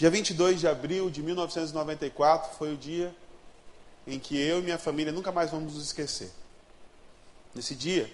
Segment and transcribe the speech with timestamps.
[0.00, 3.14] Dia 22 de abril de 1994 foi o dia
[4.06, 6.30] em que eu e minha família nunca mais vamos nos esquecer.
[7.54, 8.10] Nesse dia,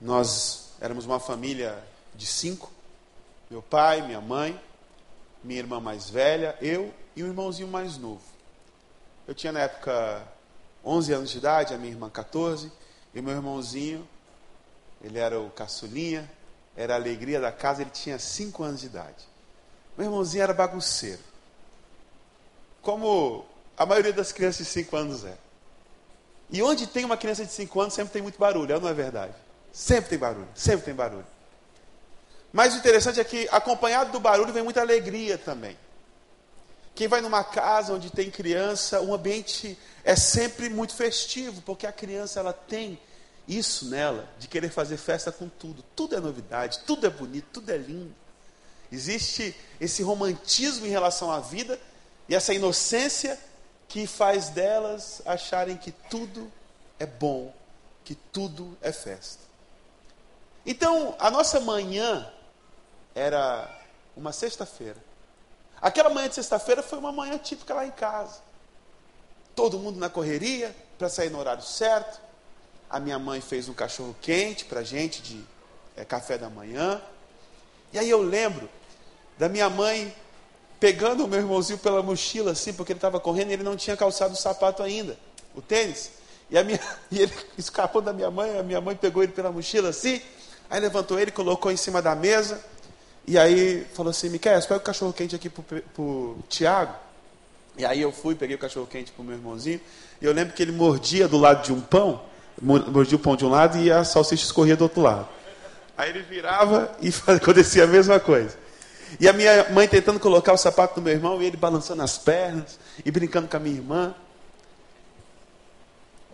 [0.00, 1.76] nós éramos uma família
[2.14, 2.70] de cinco:
[3.50, 4.56] meu pai, minha mãe,
[5.42, 8.22] minha irmã mais velha, eu e um irmãozinho mais novo.
[9.26, 10.22] Eu tinha na época
[10.84, 12.70] 11 anos de idade, a minha irmã 14,
[13.12, 14.08] e meu irmãozinho,
[15.02, 16.30] ele era o caçulinha,
[16.76, 19.37] era a alegria da casa, ele tinha 5 anos de idade.
[19.98, 21.18] Meu irmãozinho era bagunceiro.
[22.80, 23.44] Como
[23.76, 25.36] a maioria das crianças de 5 anos é.
[26.48, 29.34] E onde tem uma criança de 5 anos, sempre tem muito barulho, não é verdade?
[29.72, 31.26] Sempre tem barulho, sempre tem barulho.
[32.52, 35.76] Mas o interessante é que, acompanhado do barulho, vem muita alegria também.
[36.94, 41.92] Quem vai numa casa onde tem criança, o ambiente é sempre muito festivo, porque a
[41.92, 43.00] criança ela tem
[43.48, 45.84] isso nela, de querer fazer festa com tudo.
[45.96, 48.14] Tudo é novidade, tudo é bonito, tudo é lindo.
[48.90, 51.78] Existe esse romantismo em relação à vida
[52.28, 53.38] e essa inocência
[53.86, 56.50] que faz delas acharem que tudo
[56.98, 57.52] é bom,
[58.04, 59.42] que tudo é festa.
[60.64, 62.30] Então, a nossa manhã
[63.14, 63.68] era
[64.16, 64.96] uma sexta-feira.
[65.80, 68.40] Aquela manhã de sexta-feira foi uma manhã típica lá em casa.
[69.54, 72.20] Todo mundo na correria para sair no horário certo.
[72.90, 75.44] A minha mãe fez um cachorro quente para gente de
[75.96, 77.00] é, café da manhã.
[77.92, 78.68] E aí eu lembro
[79.38, 80.12] da minha mãe
[80.80, 83.96] pegando o meu irmãozinho pela mochila assim, porque ele estava correndo e ele não tinha
[83.96, 85.16] calçado o sapato ainda,
[85.54, 86.10] o tênis.
[86.50, 89.90] E, minha, e ele escapou da minha mãe, a minha mãe pegou ele pela mochila
[89.90, 90.20] assim,
[90.70, 92.60] aí levantou ele, colocou em cima da mesa,
[93.26, 96.94] e aí falou assim, Miquel, pega o cachorro quente aqui pro, pro Tiago.
[97.76, 99.80] E aí eu fui, peguei o cachorro quente pro meu irmãozinho,
[100.20, 102.22] e eu lembro que ele mordia do lado de um pão,
[102.60, 105.28] mordia o pão de um lado e a salsicha escorria do outro lado.
[105.96, 108.56] Aí ele virava e acontecia a mesma coisa.
[109.18, 112.18] E a minha mãe tentando colocar o sapato do meu irmão e ele balançando as
[112.18, 114.14] pernas e brincando com a minha irmã.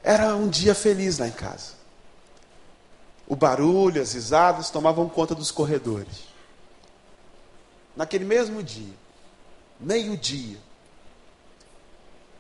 [0.03, 1.73] Era um dia feliz lá em casa.
[3.27, 6.35] O barulho, as risadas tomavam conta dos corredores
[7.97, 8.95] naquele mesmo dia,
[9.79, 10.59] meio-dia,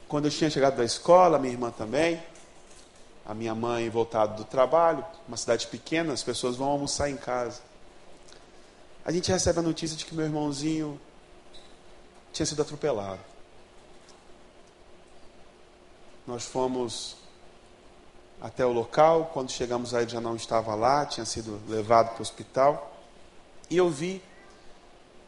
[0.08, 2.22] quando eu tinha chegado da escola, minha irmã também,
[3.24, 7.62] a minha mãe voltado do trabalho, uma cidade pequena, as pessoas vão almoçar em casa.
[9.04, 10.98] A gente recebe a notícia de que meu irmãozinho
[12.32, 13.20] tinha sido atropelado.
[16.26, 17.16] Nós fomos
[18.40, 22.18] até o local, quando chegamos lá ele já não estava lá, tinha sido levado para
[22.18, 22.98] o hospital.
[23.68, 24.22] E eu vi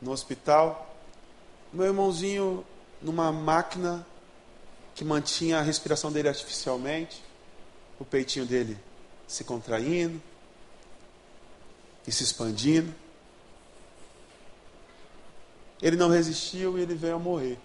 [0.00, 0.94] no hospital,
[1.72, 2.65] meu irmãozinho
[3.03, 4.06] numa máquina
[4.94, 7.22] que mantinha a respiração dele artificialmente,
[8.00, 8.78] o peitinho dele
[9.28, 10.20] se contraindo
[12.06, 12.92] e se expandindo.
[15.81, 17.59] Ele não resistiu e ele veio a morrer.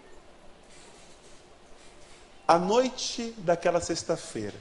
[2.47, 4.57] A noite daquela sexta-feira,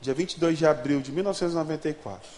[0.00, 2.28] dia 22 de abril de 1994,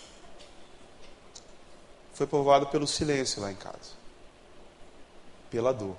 [2.14, 3.92] foi povoado pelo silêncio lá em casa,
[5.50, 5.98] pela dor.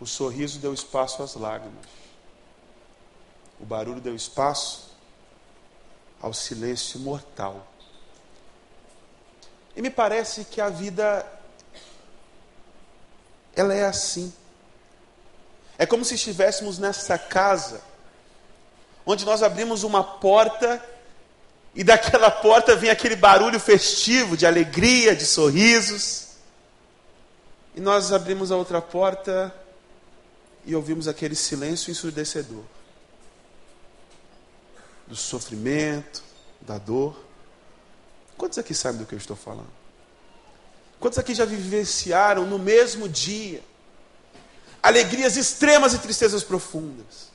[0.00, 1.86] O sorriso deu espaço às lágrimas.
[3.60, 4.90] O barulho deu espaço
[6.20, 7.66] ao silêncio mortal.
[9.76, 11.24] E me parece que a vida
[13.60, 14.32] ela é assim.
[15.78, 17.80] É como se estivéssemos nessa casa
[19.04, 20.84] onde nós abrimos uma porta
[21.74, 26.28] e daquela porta vem aquele barulho festivo de alegria, de sorrisos.
[27.74, 29.54] E nós abrimos a outra porta
[30.64, 32.64] e ouvimos aquele silêncio ensurdecedor
[35.06, 36.22] do sofrimento,
[36.60, 37.16] da dor.
[38.36, 39.79] Quantos aqui sabem do que eu estou falando?
[41.00, 43.62] Quantos aqui já vivenciaram no mesmo dia
[44.82, 47.30] alegrias extremas e tristezas profundas?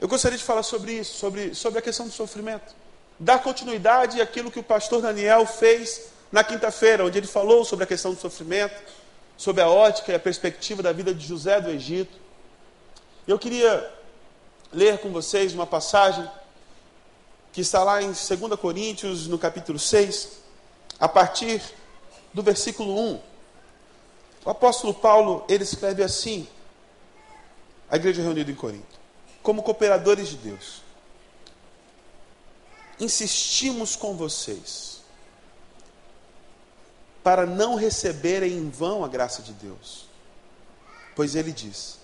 [0.00, 2.74] Eu gostaria de falar sobre isso, sobre, sobre a questão do sofrimento.
[3.18, 7.86] Dar continuidade àquilo que o pastor Daniel fez na quinta-feira, onde ele falou sobre a
[7.86, 8.80] questão do sofrimento,
[9.36, 12.16] sobre a ótica e a perspectiva da vida de José do Egito.
[13.26, 13.92] Eu queria
[14.72, 16.28] ler com vocês uma passagem
[17.58, 18.28] que está lá em 2
[18.60, 20.28] Coríntios, no capítulo 6,
[21.00, 21.60] a partir
[22.32, 23.20] do versículo 1.
[24.44, 26.46] O apóstolo Paulo, ele escreve assim,
[27.90, 28.96] a igreja reunida em Corinto
[29.42, 30.82] como cooperadores de Deus,
[33.00, 35.00] insistimos com vocês
[37.24, 40.06] para não receberem em vão a graça de Deus.
[41.16, 41.98] Pois ele diz: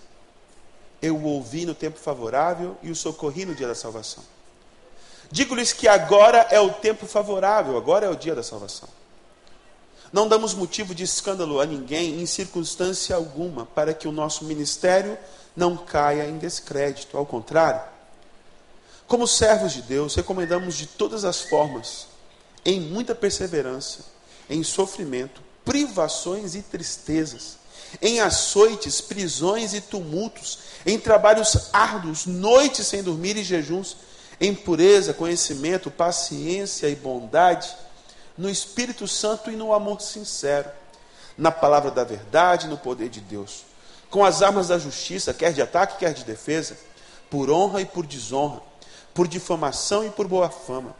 [1.01, 4.34] Eu o ouvi no tempo favorável e o socorri no dia da salvação.
[5.31, 8.89] Digo-lhes que agora é o tempo favorável, agora é o dia da salvação.
[10.11, 15.17] Não damos motivo de escândalo a ninguém em circunstância alguma para que o nosso ministério
[15.55, 17.17] não caia em descrédito.
[17.17, 17.81] Ao contrário,
[19.07, 22.07] como servos de Deus, recomendamos de todas as formas,
[22.63, 24.05] em muita perseverança,
[24.49, 27.57] em sofrimento, privações e tristezas,
[28.01, 33.97] em açoites, prisões e tumultos, em trabalhos árduos, noites sem dormir e jejuns,
[34.39, 37.75] em pureza, conhecimento, paciência e bondade,
[38.37, 40.69] no Espírito Santo e no amor sincero,
[41.37, 43.63] na palavra da verdade no poder de Deus,
[44.09, 46.77] com as armas da justiça, quer de ataque, quer de defesa,
[47.29, 48.61] por honra e por desonra,
[49.13, 50.95] por difamação e por boa fama,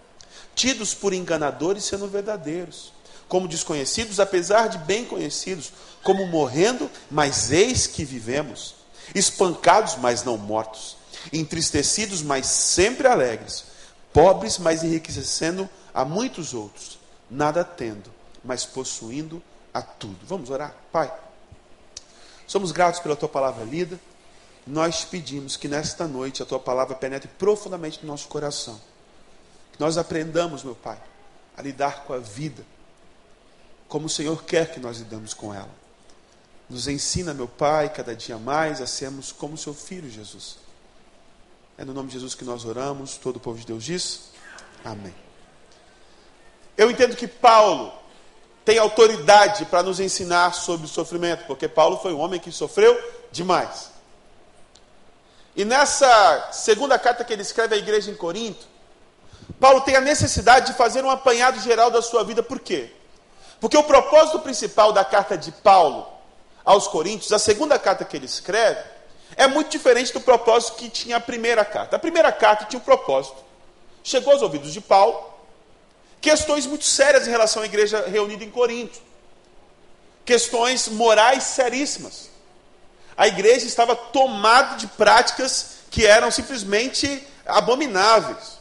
[0.54, 2.94] tidos por enganadores sendo verdadeiros,
[3.28, 5.72] como desconhecidos, apesar de bem conhecidos,
[6.04, 8.76] como morrendo, mas eis que vivemos,
[9.14, 10.98] espancados, mas não mortos,
[11.32, 13.66] entristecidos, mas sempre alegres,
[14.14, 17.00] pobres, mas enriquecendo a muitos outros,
[17.30, 18.12] nada tendo,
[18.44, 19.42] mas possuindo
[19.74, 20.20] a tudo.
[20.26, 20.76] Vamos orar?
[20.92, 21.12] Pai,
[22.48, 24.00] somos gratos pela tua palavra lida.
[24.68, 28.80] Nós te pedimos que nesta noite a tua palavra penetre profundamente no nosso coração.
[29.74, 30.98] Que nós aprendamos, meu Pai,
[31.56, 32.66] a lidar com a vida
[33.88, 35.70] como o Senhor quer que nós lidamos com ela.
[36.70, 40.58] Nos ensina, meu Pai, cada dia mais a sermos como seu filho Jesus.
[41.78, 43.18] É no nome de Jesus que nós oramos.
[43.18, 44.32] Todo o povo de Deus diz:
[44.84, 45.14] Amém.
[46.78, 47.92] Eu entendo que Paulo
[48.64, 52.98] tem autoridade para nos ensinar sobre o sofrimento, porque Paulo foi um homem que sofreu
[53.32, 53.92] demais.
[55.56, 58.68] E nessa segunda carta que ele escreve à igreja em Corinto,
[59.60, 62.92] Paulo tem a necessidade de fazer um apanhado geral da sua vida, por quê?
[63.60, 66.08] Porque o propósito principal da carta de Paulo
[66.64, 68.95] aos Coríntios, a segunda carta que ele escreve,
[69.36, 71.96] é muito diferente do propósito que tinha a primeira carta.
[71.96, 73.38] A primeira carta tinha um propósito.
[74.04, 75.34] Chegou aos ouvidos de Paulo
[76.22, 79.00] questões muito sérias em relação à igreja reunida em Corinto.
[80.26, 82.30] Questões morais seríssimas.
[83.16, 88.58] A igreja estava tomada de práticas que eram simplesmente abomináveis.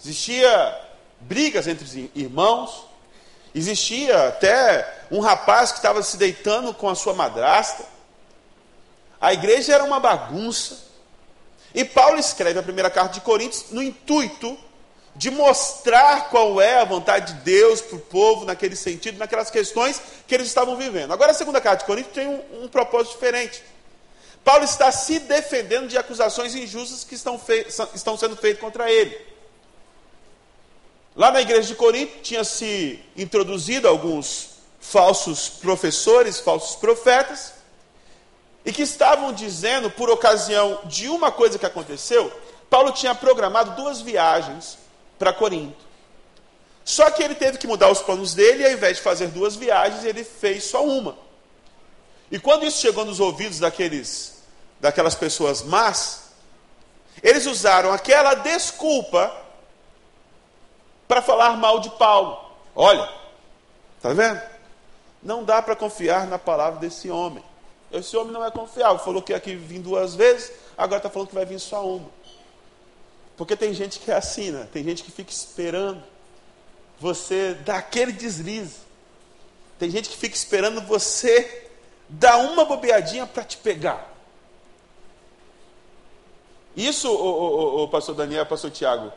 [0.00, 0.80] Existia
[1.20, 2.90] brigas entre irmãos,
[3.54, 7.84] Existia até um rapaz que estava se deitando com a sua madrasta.
[9.20, 10.88] A igreja era uma bagunça.
[11.74, 14.58] E Paulo escreve a primeira carta de Coríntios no intuito
[15.14, 20.00] de mostrar qual é a vontade de Deus para o povo naquele sentido, naquelas questões
[20.26, 21.12] que eles estavam vivendo.
[21.12, 23.62] Agora, a segunda carta de Coríntios tem um, um propósito diferente.
[24.42, 27.38] Paulo está se defendendo de acusações injustas que estão,
[27.94, 29.16] estão sendo feitas contra ele.
[31.14, 34.50] Lá na igreja de Corinto tinha se introduzido alguns
[34.80, 37.52] falsos professores, falsos profetas,
[38.64, 42.30] e que estavam dizendo, por ocasião de uma coisa que aconteceu,
[42.68, 44.78] Paulo tinha programado duas viagens
[45.18, 45.90] para Corinto.
[46.84, 49.56] Só que ele teve que mudar os planos dele, e ao invés de fazer duas
[49.56, 51.16] viagens, ele fez só uma.
[52.30, 54.42] E quando isso chegou nos ouvidos daqueles,
[54.80, 56.30] daquelas pessoas más,
[57.22, 59.34] eles usaram aquela desculpa
[61.08, 62.38] para falar mal de Paulo.
[62.74, 63.08] Olha,
[63.96, 64.40] está vendo?
[65.22, 67.44] Não dá para confiar na palavra desse homem.
[67.92, 68.98] Esse homem não é confiável.
[68.98, 72.08] Falou que ia aqui vir duas vezes, agora está falando que vai vir só uma.
[73.36, 74.68] Porque tem gente que é assim, né?
[74.72, 76.02] Tem gente que fica esperando
[76.98, 78.76] você dar aquele deslize.
[79.78, 81.68] Tem gente que fica esperando você
[82.08, 84.10] dar uma bobeadinha para te pegar.
[86.76, 89.12] Isso, o, o, o, pastor Daniel, pastor Tiago,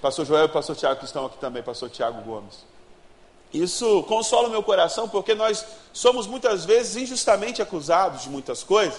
[0.00, 2.64] Pastor Joel e pastor Tiago que estão aqui também, pastor Tiago Gomes.
[3.52, 8.98] Isso consola o meu coração porque nós somos muitas vezes injustamente acusados de muitas coisas.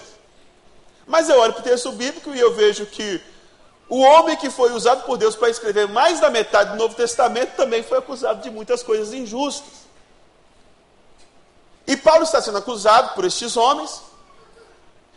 [1.06, 3.20] Mas eu olho para o texto bíblico e eu vejo que
[3.88, 7.56] o homem que foi usado por Deus para escrever mais da metade do Novo Testamento
[7.56, 9.80] também foi acusado de muitas coisas injustas.
[11.86, 14.00] E Paulo está sendo acusado por estes homens,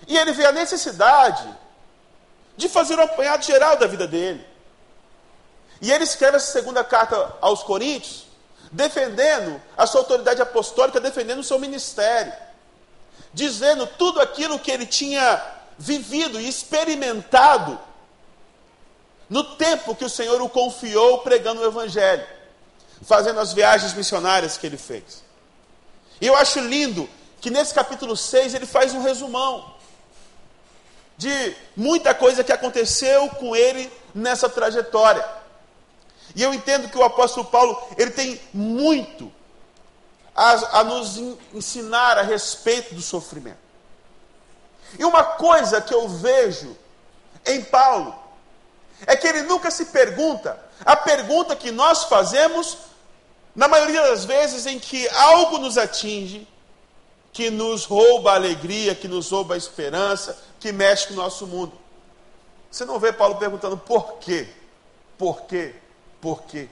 [0.08, 1.48] e ele vê a necessidade
[2.58, 4.44] de fazer um apanhado geral da vida dele.
[5.80, 8.26] E ele escreve essa segunda carta aos Coríntios,
[8.74, 12.34] defendendo a sua autoridade apostólica, defendendo o seu ministério,
[13.34, 15.42] dizendo tudo aquilo que ele tinha
[15.78, 17.80] vivido e experimentado
[19.30, 22.26] no tempo que o Senhor o confiou pregando o Evangelho,
[23.04, 25.24] fazendo as viagens missionárias que ele fez.
[26.20, 29.74] E eu acho lindo que nesse capítulo 6 ele faz um resumão
[31.18, 35.43] de muita coisa que aconteceu com ele nessa trajetória.
[36.36, 39.32] E eu entendo que o apóstolo Paulo ele tem muito
[40.36, 41.18] a, a nos
[41.54, 43.58] ensinar a respeito do sofrimento.
[44.98, 46.76] E uma coisa que eu vejo
[47.46, 48.16] em Paulo
[49.06, 52.78] é que ele nunca se pergunta a pergunta que nós fazemos
[53.56, 56.48] Na maioria das vezes em que algo nos atinge,
[57.32, 61.46] que nos rouba a alegria, que nos rouba a esperança, que mexe com o nosso
[61.46, 61.74] mundo.
[62.72, 64.48] Você não vê Paulo perguntando por quê?
[65.20, 65.76] Por quê?
[66.24, 66.70] Por quê?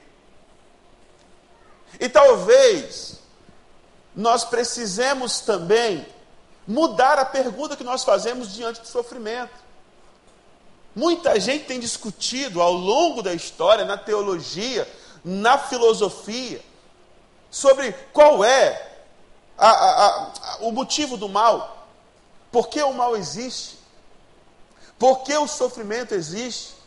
[2.00, 3.18] E talvez
[4.16, 6.06] nós precisemos também
[6.66, 9.52] mudar a pergunta que nós fazemos diante do sofrimento.
[10.96, 14.90] Muita gente tem discutido ao longo da história, na teologia,
[15.22, 16.62] na filosofia,
[17.50, 18.90] sobre qual é
[19.58, 21.88] a, a, a, o motivo do mal,
[22.50, 23.78] por que o mal existe,
[24.98, 26.80] por que o sofrimento existe.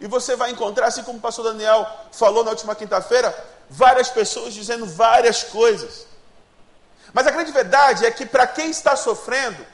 [0.00, 3.36] E você vai encontrar, assim como o pastor Daniel falou na última quinta-feira,
[3.68, 6.06] várias pessoas dizendo várias coisas.
[7.12, 9.64] Mas a grande verdade é que para quem está sofrendo,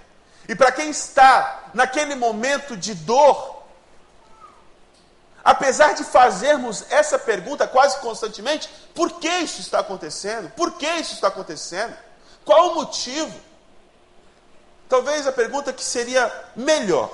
[0.49, 3.63] e para quem está naquele momento de dor,
[5.45, 10.51] apesar de fazermos essa pergunta quase constantemente, por que isso está acontecendo?
[10.51, 11.97] Por que isso está acontecendo?
[12.45, 13.35] Qual o motivo?
[14.89, 17.11] Talvez a pergunta que seria melhor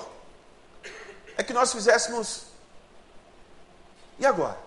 [1.37, 2.52] é que nós fizéssemos:
[4.19, 4.59] e agora?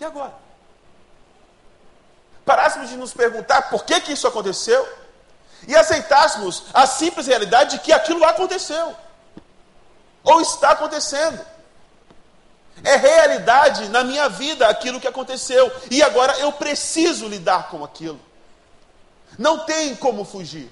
[0.00, 0.44] E agora?
[2.44, 4.86] parássemos de nos perguntar por que, que isso aconteceu
[5.66, 8.94] e aceitássemos a simples realidade de que aquilo aconteceu
[10.22, 11.44] ou está acontecendo.
[12.82, 18.20] É realidade na minha vida aquilo que aconteceu e agora eu preciso lidar com aquilo.
[19.38, 20.70] Não tem como fugir.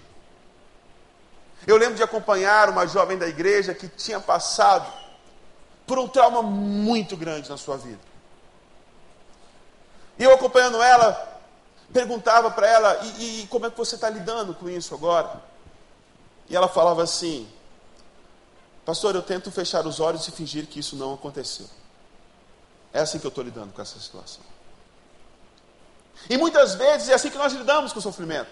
[1.66, 4.86] Eu lembro de acompanhar uma jovem da igreja que tinha passado
[5.92, 8.00] por um trauma muito grande na sua vida.
[10.18, 11.38] E eu acompanhando ela,
[11.92, 15.42] perguntava para ela: e, e como é que você está lidando com isso agora?
[16.48, 17.46] E ela falava assim:
[18.86, 21.68] Pastor, eu tento fechar os olhos e fingir que isso não aconteceu.
[22.90, 24.42] É assim que eu estou lidando com essa situação.
[26.30, 28.48] E muitas vezes é assim que nós lidamos com o sofrimento.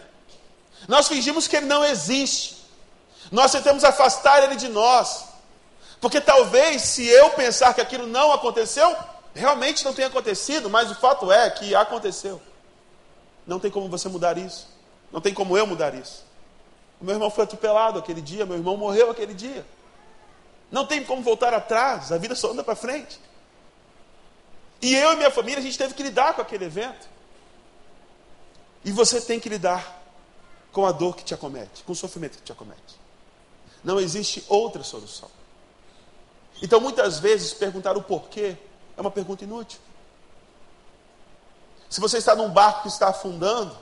[0.86, 2.58] Nós fingimos que ele não existe.
[3.32, 5.29] Nós tentamos afastar ele de nós.
[6.00, 8.96] Porque talvez, se eu pensar que aquilo não aconteceu,
[9.34, 12.40] realmente não tenha acontecido, mas o fato é que aconteceu.
[13.46, 14.68] Não tem como você mudar isso.
[15.12, 16.24] Não tem como eu mudar isso.
[17.00, 19.66] O meu irmão foi atropelado aquele dia, meu irmão morreu aquele dia.
[20.70, 23.20] Não tem como voltar atrás, a vida só anda para frente.
[24.80, 27.08] E eu e minha família, a gente teve que lidar com aquele evento.
[28.84, 30.00] E você tem que lidar
[30.72, 32.98] com a dor que te acomete, com o sofrimento que te acomete.
[33.82, 35.28] Não existe outra solução.
[36.62, 38.56] Então, muitas vezes, perguntar o porquê
[38.96, 39.80] é uma pergunta inútil.
[41.88, 43.76] Se você está num barco que está afundando,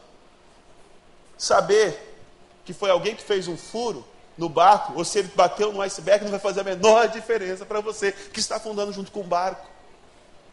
[1.36, 2.20] saber
[2.64, 4.06] que foi alguém que fez um furo
[4.36, 7.80] no barco, ou se ele bateu no iceberg, não vai fazer a menor diferença para
[7.80, 9.68] você que está afundando junto com o barco.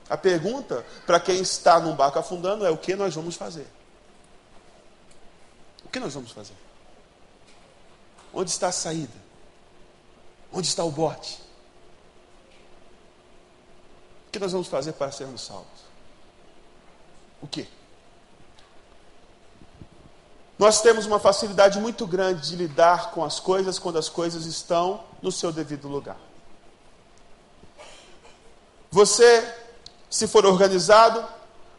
[0.09, 3.67] A pergunta para quem está num barco afundando é: o que nós vamos fazer?
[5.83, 6.55] O que nós vamos fazer?
[8.33, 9.13] Onde está a saída?
[10.51, 11.44] Onde está o bote?
[14.35, 15.85] Que nós vamos fazer para sermos salvos?
[17.41, 17.65] o quê?
[20.59, 25.05] Nós temos uma facilidade muito grande de lidar com as coisas quando as coisas estão
[25.21, 26.17] no seu devido lugar.
[28.91, 29.55] Você,
[30.09, 31.25] se for organizado,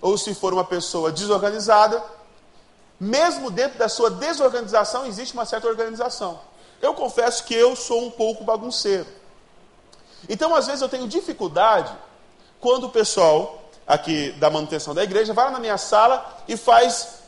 [0.00, 2.02] ou se for uma pessoa desorganizada,
[2.98, 6.40] mesmo dentro da sua desorganização existe uma certa organização.
[6.80, 9.08] Eu confesso que eu sou um pouco bagunceiro.
[10.26, 11.94] Então, às vezes, eu tenho dificuldade
[12.60, 17.20] quando o pessoal aqui da manutenção da igreja, vai na minha sala e faz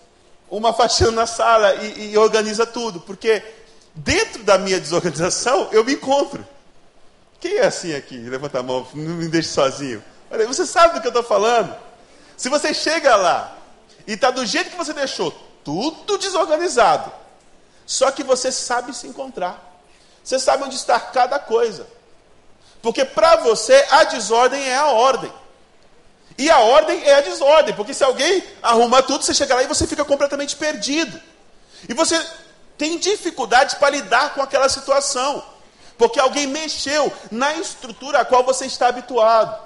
[0.51, 3.43] uma faxina na sala e, e organiza tudo, porque
[3.95, 6.47] dentro da minha desorganização eu me encontro.
[7.41, 8.19] Quem é assim aqui?
[8.19, 10.03] Levanta a mão, não me deixe sozinho.
[10.31, 11.75] Olha, você sabe do que eu estou falando?
[12.37, 13.57] Se você chega lá
[14.07, 15.31] e está do jeito que você deixou,
[15.65, 17.13] tudo desorganizado,
[17.87, 19.65] só que você sabe se encontrar.
[20.23, 21.87] Você sabe onde está cada coisa.
[22.83, 25.33] Porque para você a desordem é a ordem.
[26.37, 29.67] E a ordem é a desordem, porque se alguém arruma tudo, você chega lá e
[29.67, 31.21] você fica completamente perdido.
[31.89, 32.25] E você
[32.77, 35.45] tem dificuldade para lidar com aquela situação,
[35.97, 39.61] porque alguém mexeu na estrutura a qual você está habituado.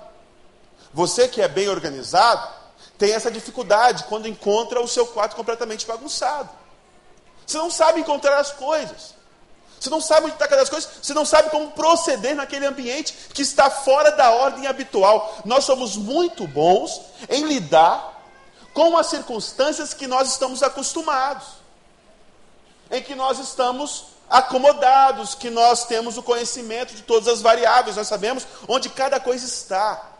[0.95, 2.49] Você que é bem organizado,
[2.97, 6.49] tem essa dificuldade quando encontra o seu quarto completamente bagunçado.
[7.47, 9.15] Você não sabe encontrar as coisas.
[9.83, 13.43] Você não sabe onde está cada coisa, você não sabe como proceder naquele ambiente que
[13.43, 15.41] está fora da ordem habitual.
[15.45, 18.23] Nós somos muito bons em lidar
[18.73, 21.49] com as circunstâncias que nós estamos acostumados,
[22.93, 28.07] em que nós estamos acomodados, que nós temos o conhecimento de todas as variáveis, nós
[28.07, 30.13] sabemos onde cada coisa está.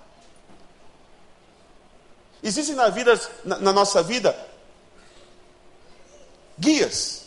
[2.43, 4.37] Existem na, vida, na, na nossa vida
[6.59, 7.23] guias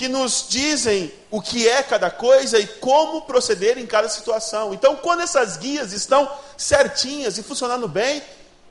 [0.00, 4.72] que nos dizem o que é cada coisa e como proceder em cada situação.
[4.72, 6.26] Então, quando essas guias estão
[6.56, 8.22] certinhas e funcionando bem,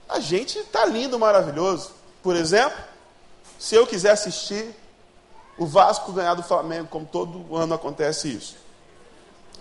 [0.09, 1.91] a gente está lindo, maravilhoso.
[2.23, 2.79] Por exemplo,
[3.59, 4.75] se eu quiser assistir
[5.55, 8.55] o Vasco ganhar do Flamengo, como todo ano acontece isso,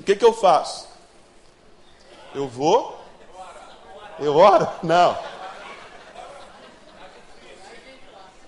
[0.01, 0.89] o que, que eu faço?
[2.35, 2.99] Eu vou?
[4.19, 4.67] Eu oro?
[4.83, 5.19] Não.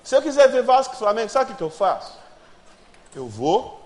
[0.03, 2.20] Se eu quiser ver Vasco e Flamengo, sabe o que, que eu faço?
[3.15, 3.81] Eu vou,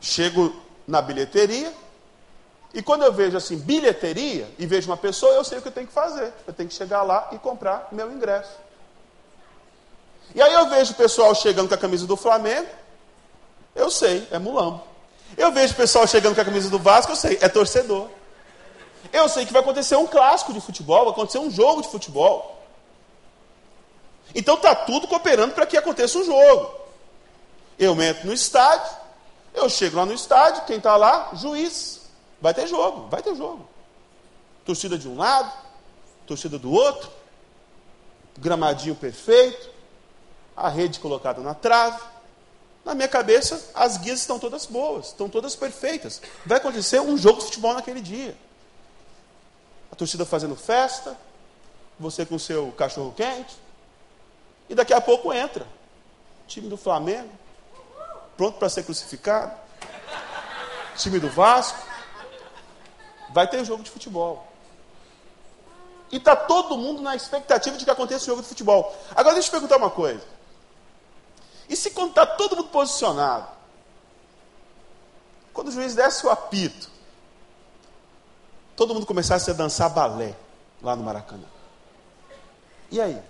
[0.00, 0.54] chego
[0.86, 1.72] na bilheteria,
[2.74, 5.72] e quando eu vejo assim, bilheteria, e vejo uma pessoa, eu sei o que eu
[5.72, 6.32] tenho que fazer.
[6.46, 8.52] Eu tenho que chegar lá e comprar meu ingresso.
[10.34, 12.68] E aí eu vejo o pessoal chegando com a camisa do Flamengo,
[13.74, 14.82] eu sei, é mulambo.
[15.36, 18.08] Eu vejo o pessoal chegando com a camisa do Vasco, eu sei, é torcedor.
[19.12, 22.62] Eu sei que vai acontecer um clássico de futebol, vai acontecer um jogo de futebol.
[24.34, 26.85] Então está tudo cooperando para que aconteça um jogo.
[27.78, 28.96] Eu entro no estádio,
[29.54, 31.30] eu chego lá no estádio, quem está lá?
[31.34, 32.02] Juiz.
[32.40, 33.68] Vai ter jogo, vai ter jogo.
[34.64, 35.52] Torcida de um lado,
[36.26, 37.10] torcida do outro,
[38.38, 39.70] gramadinho perfeito,
[40.56, 42.02] a rede colocada na trave.
[42.84, 46.20] Na minha cabeça, as guias estão todas boas, estão todas perfeitas.
[46.44, 48.36] Vai acontecer um jogo de futebol naquele dia.
[49.90, 51.16] A torcida fazendo festa,
[51.98, 53.56] você com seu cachorro quente,
[54.68, 55.66] e daqui a pouco entra.
[56.46, 57.30] Time do Flamengo,
[58.36, 59.52] pronto para ser crucificado.
[60.96, 61.78] Time do Vasco.
[63.30, 64.46] Vai ter jogo de futebol.
[66.10, 68.96] E está todo mundo na expectativa de que aconteça o jogo de futebol.
[69.14, 70.24] Agora deixa eu perguntar uma coisa.
[71.68, 73.48] E se quando está todo mundo posicionado,
[75.52, 76.88] quando o juiz desse o apito,
[78.76, 80.36] todo mundo começasse a dançar balé
[80.80, 81.46] lá no Maracanã?
[82.90, 83.20] E aí?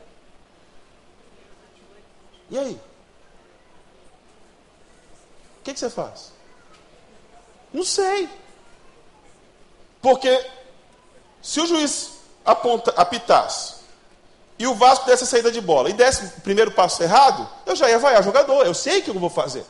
[2.51, 2.81] E aí?
[5.67, 6.31] O que, que você faz?
[7.75, 8.29] Não sei.
[10.01, 10.47] Porque
[11.43, 12.13] se o juiz
[12.45, 13.75] aponta, apitasse
[14.61, 17.75] e o Vasco desse a saída de bola e desse o primeiro passo errado, eu
[17.75, 18.65] já ia vaiar jogador.
[18.65, 19.67] Eu sei o que eu vou fazer.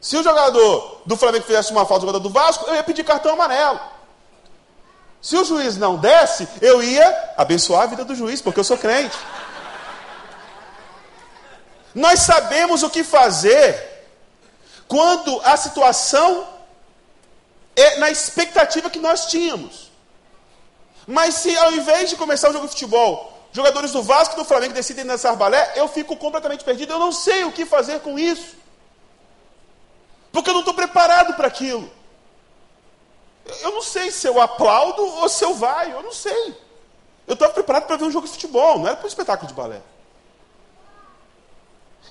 [0.00, 3.04] Se o jogador do Flamengo fizesse uma falta, o jogador do Vasco, eu ia pedir
[3.04, 3.78] cartão amarelo.
[5.22, 8.76] Se o juiz não desse, eu ia abençoar a vida do juiz, porque eu sou
[8.76, 9.16] crente.
[11.94, 13.92] Nós sabemos o que fazer
[14.88, 16.46] quando a situação
[17.76, 19.90] é na expectativa que nós tínhamos.
[21.06, 24.44] Mas se ao invés de começar o jogo de futebol, jogadores do Vasco e do
[24.44, 26.92] Flamengo decidem dançar balé, eu fico completamente perdido.
[26.92, 28.56] Eu não sei o que fazer com isso.
[30.32, 31.90] Porque eu não estou preparado para aquilo.
[33.60, 36.56] Eu não sei se eu aplaudo ou se eu vai, eu não sei.
[37.26, 39.54] Eu estava preparado para ver um jogo de futebol, não era para um espetáculo de
[39.54, 39.80] balé.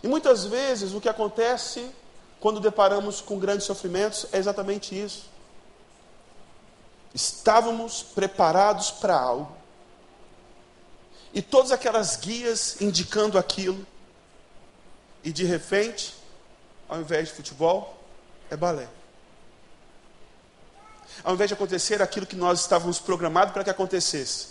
[0.03, 1.89] E muitas vezes o que acontece
[2.41, 5.29] quando deparamos com grandes sofrimentos é exatamente isso.
[7.13, 9.55] Estávamos preparados para algo.
[11.33, 13.87] E todas aquelas guias indicando aquilo.
[15.23, 16.13] E de repente,
[16.89, 17.97] ao invés de futebol,
[18.51, 18.89] é balé.
[21.23, 24.47] Ao invés de acontecer aquilo que nós estávamos programados para que acontecesse,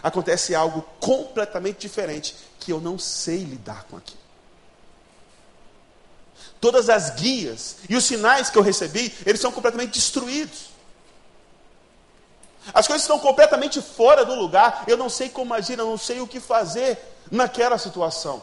[0.00, 4.19] acontece algo completamente diferente que eu não sei lidar com aquilo
[6.60, 10.70] todas as guias e os sinais que eu recebi, eles são completamente destruídos.
[12.74, 16.20] As coisas estão completamente fora do lugar, eu não sei como agir, eu não sei
[16.20, 16.98] o que fazer
[17.30, 18.42] naquela situação.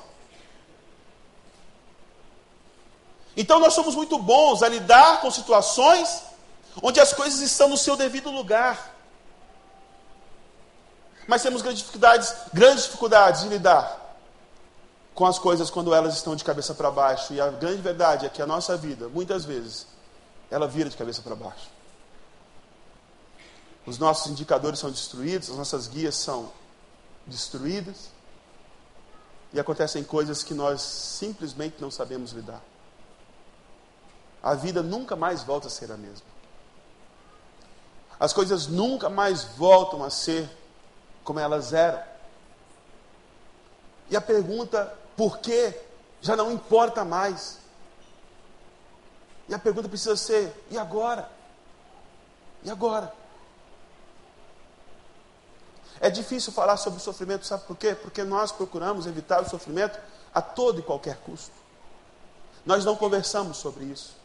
[3.36, 6.24] Então nós somos muito bons a lidar com situações
[6.82, 8.96] onde as coisas estão no seu devido lugar.
[11.28, 14.07] Mas temos grandes dificuldades, grandes dificuldades de lidar
[15.18, 17.34] com as coisas quando elas estão de cabeça para baixo.
[17.34, 19.88] E a grande verdade é que a nossa vida, muitas vezes,
[20.52, 21.72] ela vira de cabeça para baixo.
[23.84, 26.52] Os nossos indicadores são destruídos, as nossas guias são
[27.26, 28.12] destruídas.
[29.52, 32.62] E acontecem coisas que nós simplesmente não sabemos lidar.
[34.44, 36.28] A vida nunca mais volta a ser a mesma.
[38.20, 40.48] As coisas nunca mais voltam a ser
[41.24, 42.04] como elas eram.
[44.12, 45.76] E a pergunta porque
[46.22, 47.58] já não importa mais.
[49.50, 51.30] E a pergunta precisa ser: e agora?
[52.64, 53.12] E agora?
[56.00, 57.96] É difícil falar sobre o sofrimento, sabe por quê?
[57.96, 60.00] Porque nós procuramos evitar o sofrimento
[60.32, 61.52] a todo e qualquer custo.
[62.64, 64.16] Nós não conversamos sobre isso.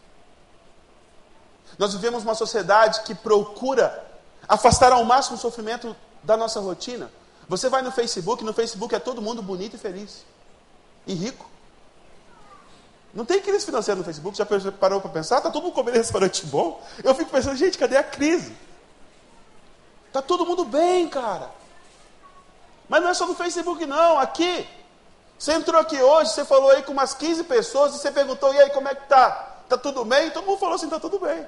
[1.79, 4.07] Nós vivemos uma sociedade que procura
[4.47, 7.11] afastar ao máximo o sofrimento da nossa rotina.
[7.49, 10.25] Você vai no Facebook, no Facebook é todo mundo bonito e feliz.
[11.07, 11.51] E rico.
[13.15, 15.39] Não tem crise financeira no Facebook, já parou para pensar?
[15.39, 16.83] Está todo mundo comendo restaurante bom?
[17.05, 18.57] Eu fico pensando, gente, cadê a crise?
[20.07, 21.51] Está todo mundo bem, cara.
[22.89, 24.19] Mas não é só no Facebook, não.
[24.19, 24.67] Aqui.
[25.39, 28.61] Você entrou aqui hoje, você falou aí com umas 15 pessoas e você perguntou, e
[28.61, 29.31] aí, como é que tá?
[29.69, 30.31] Tá tudo bem?
[30.31, 31.47] Todo mundo falou assim, tá tudo bem.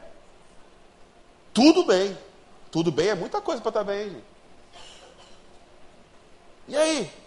[1.52, 2.18] Tudo bem.
[2.70, 4.24] Tudo bem é muita coisa para estar tá bem, gente.
[6.66, 7.23] E aí?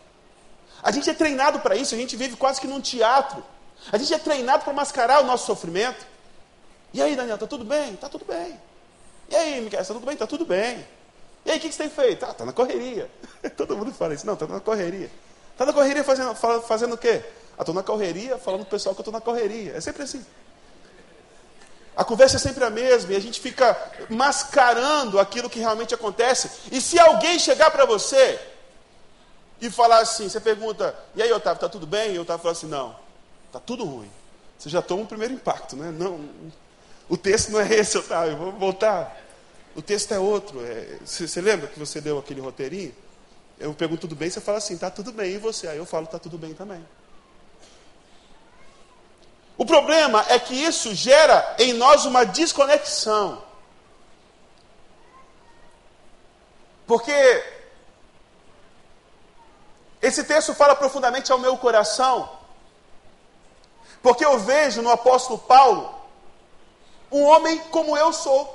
[0.83, 3.43] A gente é treinado para isso, a gente vive quase que num teatro.
[3.91, 6.05] A gente é treinado para mascarar o nosso sofrimento.
[6.93, 7.95] E aí, Daniel, tá tudo bem?
[7.95, 8.59] Tá tudo bem.
[9.29, 10.17] E aí, Miquel, tá tudo bem?
[10.17, 10.85] Tá tudo bem.
[11.45, 12.25] E aí, o que, que você tem feito?
[12.25, 13.09] Ah, tá na correria.
[13.55, 14.25] Todo mundo fala isso.
[14.25, 15.09] Não, tá na correria.
[15.57, 17.23] Tá na correria fazendo, fazendo o quê?
[17.57, 19.73] Ah, tô na correria, falando pro pessoal que eu tô na correria.
[19.75, 20.23] É sempre assim.
[21.95, 23.75] A conversa é sempre a mesma e a gente fica
[24.07, 26.49] mascarando aquilo que realmente acontece.
[26.71, 28.39] E se alguém chegar para você
[29.59, 32.13] e falar assim, você pergunta, e aí, Otávio, tá tudo bem?
[32.13, 32.95] E o Otávio fala assim, não,
[33.51, 34.11] tá tudo ruim.
[34.57, 35.91] Você já toma um primeiro impacto, né?
[35.91, 36.29] Não,
[37.09, 39.15] o texto não é esse, Otávio, vamos voltar.
[39.75, 40.63] O texto é outro.
[40.63, 42.93] É, você, lembra que você deu aquele roteirinho?
[43.59, 45.67] Eu pergunto tudo bem, você fala assim, tá tudo bem, e você?
[45.67, 46.85] Aí eu falo, tá tudo bem também.
[49.57, 53.43] O problema é que isso gera em nós uma desconexão.
[56.85, 57.11] Porque
[60.01, 62.29] esse texto fala profundamente ao meu coração.
[64.01, 65.95] Porque eu vejo no apóstolo Paulo
[67.11, 68.53] um homem como eu sou.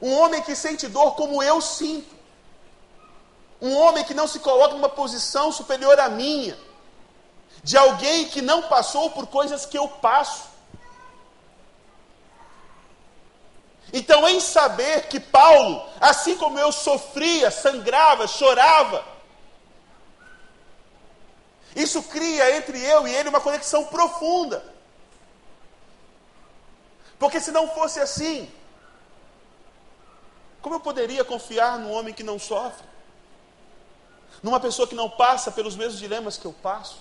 [0.00, 2.14] Um homem que sente dor como eu sinto.
[3.60, 6.58] Um homem que não se coloca numa posição superior à minha
[7.62, 10.44] de alguém que não passou por coisas que eu passo.
[13.92, 19.04] Então, em saber que Paulo, assim como eu sofria, sangrava, chorava,
[21.76, 24.64] isso cria entre eu e ele uma conexão profunda.
[27.18, 28.50] Porque se não fosse assim,
[30.62, 32.86] como eu poderia confiar num homem que não sofre?
[34.42, 36.98] Numa pessoa que não passa pelos mesmos dilemas que eu passo?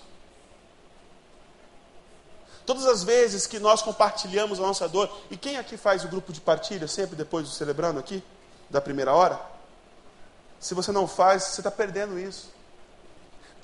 [2.66, 6.34] Todas as vezes que nós compartilhamos a nossa dor, e quem aqui faz o grupo
[6.34, 8.22] de partilha sempre depois do celebrando aqui,
[8.70, 9.40] da primeira hora?
[10.60, 12.55] Se você não faz, você está perdendo isso.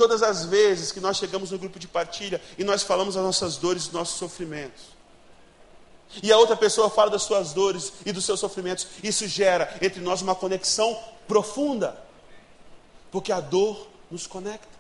[0.01, 3.57] Todas as vezes que nós chegamos no grupo de partilha e nós falamos as nossas
[3.57, 4.81] dores, os nossos sofrimentos,
[6.23, 10.01] e a outra pessoa fala das suas dores e dos seus sofrimentos, isso gera entre
[10.01, 11.95] nós uma conexão profunda,
[13.11, 14.75] porque a dor nos conecta.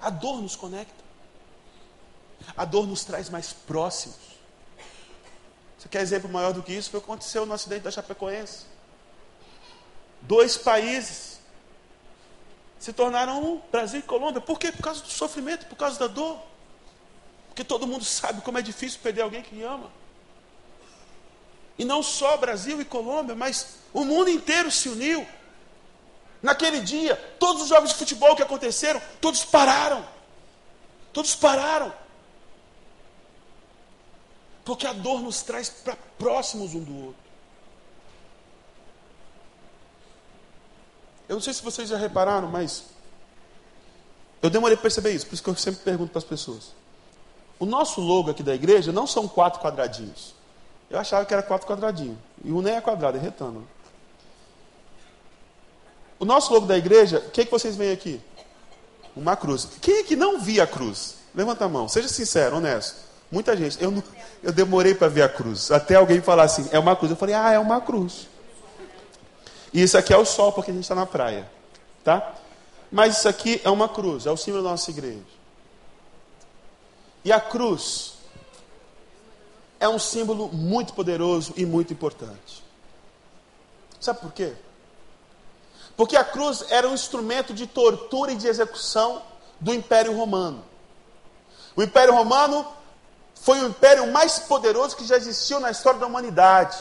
[0.00, 1.04] A dor nos conecta.
[2.56, 4.16] A dor nos traz mais próximos.
[5.78, 6.90] Você quer exemplo maior do que isso?
[6.90, 8.64] Foi o que aconteceu no acidente da Chapecoense.
[10.22, 11.31] Dois países
[12.82, 14.40] se tornaram um, Brasil e Colômbia.
[14.40, 14.72] Por quê?
[14.72, 16.36] Por causa do sofrimento, por causa da dor.
[17.46, 19.88] Porque todo mundo sabe como é difícil perder alguém que ama.
[21.78, 25.24] E não só Brasil e Colômbia, mas o mundo inteiro se uniu.
[26.42, 30.04] Naquele dia, todos os jogos de futebol que aconteceram, todos pararam.
[31.12, 31.94] Todos pararam.
[34.64, 37.21] Porque a dor nos traz para próximos um do outro.
[41.32, 42.84] Eu não sei se vocês já repararam, mas
[44.42, 46.74] eu demorei para perceber isso, por isso que eu sempre pergunto para as pessoas.
[47.58, 50.34] O nosso logo aqui da igreja não são quatro quadradinhos.
[50.90, 52.18] Eu achava que era quatro quadradinhos.
[52.44, 53.66] E um nem é quadrado, é retângulo.
[56.18, 58.20] O nosso logo da igreja, o que, é que vocês veem aqui?
[59.16, 59.66] Uma cruz.
[59.80, 61.16] Quem é que não via a cruz?
[61.34, 62.96] Levanta a mão, seja sincero, honesto.
[63.30, 63.82] Muita gente.
[63.82, 64.04] Eu,
[64.42, 65.70] eu demorei para ver a cruz.
[65.70, 67.10] Até alguém falar assim, é uma cruz.
[67.10, 68.28] Eu falei, ah, é uma cruz.
[69.72, 71.50] E isso aqui é o sol, porque a gente está na praia.
[72.04, 72.34] Tá?
[72.90, 75.22] Mas isso aqui é uma cruz, é o símbolo da nossa igreja.
[77.24, 78.14] E a cruz
[79.80, 82.62] é um símbolo muito poderoso e muito importante.
[84.00, 84.52] Sabe por quê?
[85.96, 89.22] Porque a cruz era um instrumento de tortura e de execução
[89.60, 90.64] do Império Romano.
[91.76, 92.66] O Império Romano
[93.34, 96.76] foi o império mais poderoso que já existiu na história da humanidade.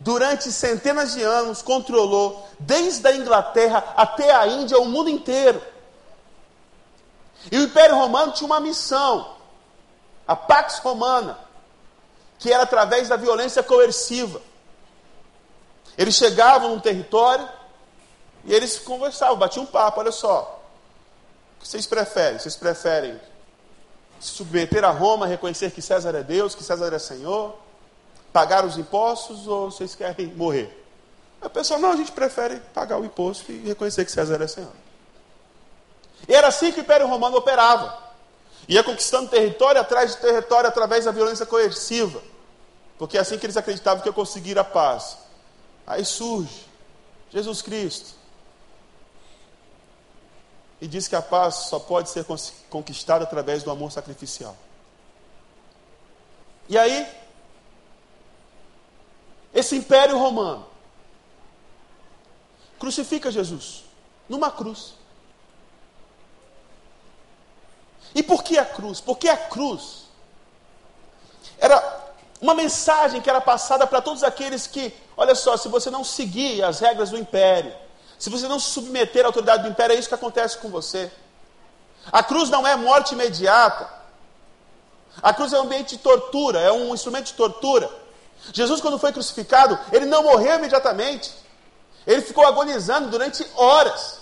[0.00, 5.62] Durante centenas de anos, controlou, desde a Inglaterra até a Índia, o mundo inteiro.
[7.50, 9.34] E o Império Romano tinha uma missão,
[10.26, 11.38] a Pax Romana,
[12.38, 14.40] que era através da violência coerciva.
[15.96, 17.48] Eles chegavam num território
[18.44, 20.60] e eles conversavam, batiam um papo, olha só.
[21.56, 22.38] O que vocês preferem?
[22.38, 23.20] Vocês preferem
[24.20, 27.56] se submeter a Roma, reconhecer que César é Deus, que César é Senhor,
[28.34, 30.84] pagar os impostos ou vocês querem morrer?
[31.40, 34.72] A pessoa, não, a gente prefere pagar o imposto e reconhecer que César é senhor.
[36.28, 37.96] E era assim que o Império Romano operava.
[38.66, 42.20] Ia conquistando território atrás de território através da violência coerciva.
[42.98, 45.16] Porque é assim que eles acreditavam que ia conseguir a paz.
[45.86, 46.66] Aí surge
[47.30, 48.14] Jesus Cristo.
[50.80, 52.26] E diz que a paz só pode ser
[52.68, 54.56] conquistada através do amor sacrificial.
[56.68, 57.06] E aí,
[59.54, 60.66] esse império romano
[62.78, 63.84] crucifica Jesus
[64.28, 64.94] numa cruz.
[68.14, 69.00] E por que a cruz?
[69.00, 70.04] Porque a cruz
[71.58, 72.02] era
[72.40, 76.62] uma mensagem que era passada para todos aqueles que, olha só, se você não seguir
[76.62, 77.74] as regras do império,
[78.18, 81.10] se você não se submeter à autoridade do império, é isso que acontece com você.
[82.12, 83.88] A cruz não é morte imediata.
[85.22, 87.90] A cruz é um ambiente de tortura, é um instrumento de tortura.
[88.52, 91.32] Jesus, quando foi crucificado, ele não morreu imediatamente.
[92.06, 94.20] Ele ficou agonizando durante horas.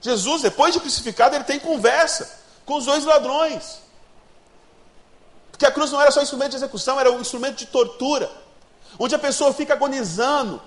[0.00, 3.80] Jesus, depois de crucificado, ele tem conversa com os dois ladrões.
[5.50, 8.30] Porque a cruz não era só instrumento de execução, era um instrumento de tortura,
[8.98, 10.60] onde a pessoa fica agonizando,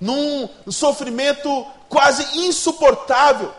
[0.00, 3.54] num sofrimento quase insuportável,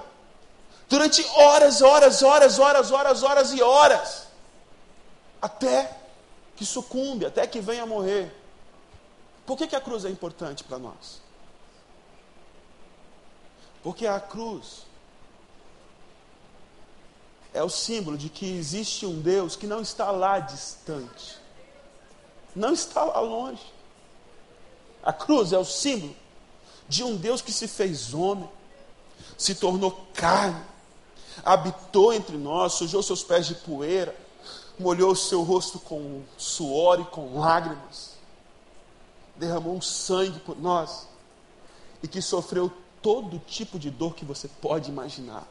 [0.87, 4.27] durante horas, horas, horas, horas, horas, horas e horas,
[5.41, 5.98] até
[6.59, 8.35] que sucumbe, até que venha a morrer.
[9.45, 11.21] Por que, que a cruz é importante para nós?
[13.81, 14.85] Porque a cruz
[17.53, 21.37] é o símbolo de que existe um Deus que não está lá distante,
[22.53, 23.63] não está lá longe.
[25.01, 26.13] A cruz é o símbolo
[26.89, 28.49] de um Deus que se fez homem,
[29.37, 30.61] se tornou carne,
[31.41, 34.13] habitou entre nós, sujou seus pés de poeira,
[34.79, 38.13] molhou o seu rosto com suor e com lágrimas,
[39.35, 41.07] derramou um sangue por nós
[42.01, 45.47] e que sofreu todo tipo de dor que você pode imaginar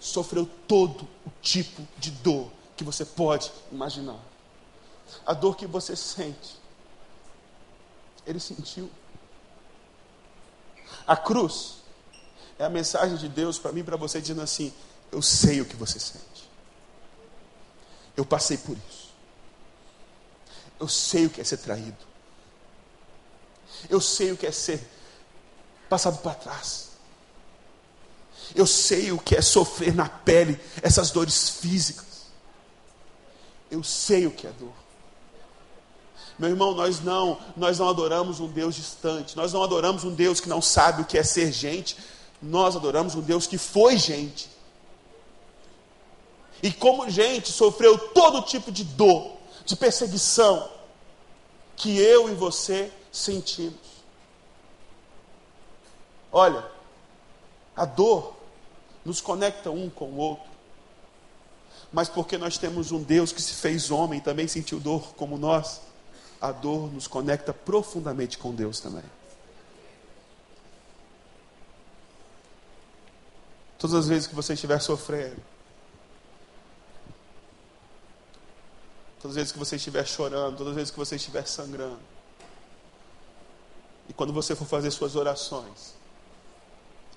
[0.00, 4.18] sofreu todo o tipo de dor que você pode imaginar.
[5.26, 6.56] A dor que você sente,
[8.26, 8.90] ele sentiu.
[11.06, 11.78] A cruz
[12.58, 14.72] é a mensagem de Deus para mim e para você dizendo assim:
[15.10, 16.27] Eu sei o que você sente.
[18.18, 19.14] Eu passei por isso.
[20.80, 21.96] Eu sei o que é ser traído.
[23.88, 24.84] Eu sei o que é ser
[25.88, 26.88] passado para trás.
[28.56, 32.26] Eu sei o que é sofrer na pele essas dores físicas.
[33.70, 34.74] Eu sei o que é dor.
[36.40, 39.36] Meu irmão, nós não, nós não adoramos um Deus distante.
[39.36, 41.96] Nós não adoramos um Deus que não sabe o que é ser gente.
[42.42, 44.57] Nós adoramos um Deus que foi gente.
[46.62, 49.32] E como gente sofreu todo tipo de dor,
[49.64, 50.68] de perseguição
[51.76, 53.76] que eu e você sentimos.
[56.32, 56.64] Olha,
[57.76, 58.34] a dor
[59.04, 60.48] nos conecta um com o outro.
[61.92, 65.80] Mas porque nós temos um Deus que se fez homem também sentiu dor como nós,
[66.40, 69.04] a dor nos conecta profundamente com Deus também.
[73.78, 75.40] Todas as vezes que você estiver sofrendo,
[79.20, 82.00] todas as vezes que você estiver chorando, todas as vezes que você estiver sangrando,
[84.08, 85.98] e quando você for fazer suas orações,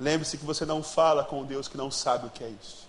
[0.02, 2.88] Lembre-se que você não fala com Deus que não sabe o que é isso.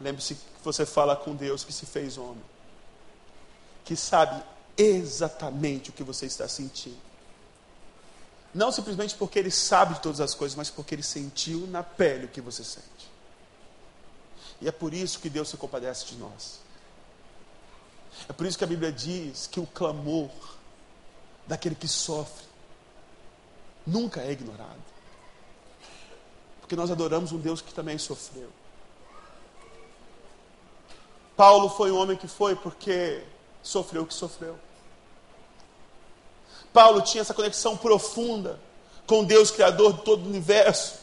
[0.00, 2.42] Lembre-se que você fala com Deus que se fez homem,
[3.84, 4.42] que sabe
[4.76, 6.98] exatamente o que você está sentindo.
[8.52, 12.24] Não simplesmente porque ele sabe de todas as coisas, mas porque ele sentiu na pele
[12.24, 13.08] o que você sente.
[14.60, 16.58] E é por isso que Deus se compadece de nós.
[18.28, 20.30] É por isso que a Bíblia diz que o clamor
[21.46, 22.46] daquele que sofre
[23.86, 24.82] nunca é ignorado.
[26.60, 28.48] Porque nós adoramos um Deus que também sofreu.
[31.36, 33.24] Paulo foi o homem que foi porque
[33.62, 34.58] sofreu o que sofreu.
[36.72, 38.58] Paulo tinha essa conexão profunda
[39.06, 41.00] com Deus, Criador de todo o universo.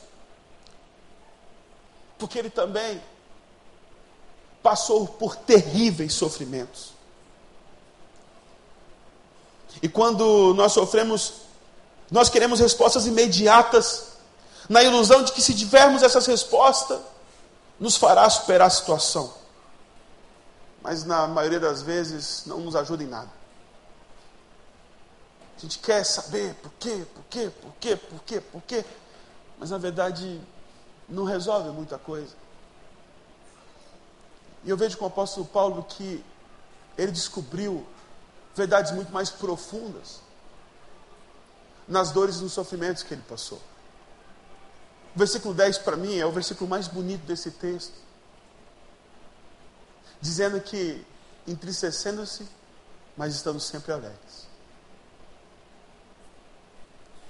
[2.18, 3.02] Porque ele também
[4.64, 6.94] passou por terríveis sofrimentos.
[9.82, 11.34] E quando nós sofremos,
[12.12, 14.10] nós queremos respostas imediatas
[14.68, 17.00] na ilusão de que se tivermos essas respostas,
[17.80, 19.34] nos fará superar a situação.
[20.82, 23.30] Mas na maioria das vezes não nos ajuda em nada.
[25.58, 28.86] A gente quer saber por quê, por quê, por quê, por quê, por quê,
[29.58, 30.40] mas na verdade
[31.08, 32.34] não resolve muita coisa.
[34.64, 36.24] E eu vejo com o apóstolo Paulo que
[36.98, 37.86] ele descobriu
[38.56, 40.22] verdades muito mais profundas
[41.88, 43.60] nas dores e nos sofrimentos que ele passou.
[45.16, 47.96] O versículo 10 para mim é o versículo mais bonito desse texto.
[50.22, 51.06] Dizendo que
[51.48, 52.48] entristecendo-se,
[53.18, 54.48] mas estando sempre alegres.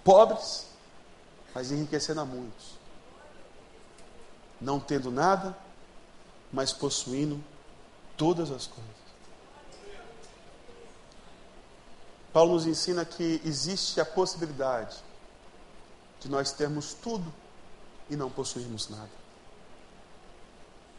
[0.03, 0.67] Pobres,
[1.53, 2.77] mas enriquecendo a muitos.
[4.60, 5.55] Não tendo nada,
[6.51, 7.41] mas possuindo
[8.17, 8.98] todas as coisas.
[12.32, 14.98] Paulo nos ensina que existe a possibilidade
[16.20, 17.34] de nós termos tudo
[18.10, 19.10] e não possuirmos nada.